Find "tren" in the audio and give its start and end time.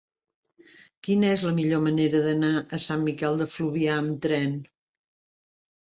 4.29-4.61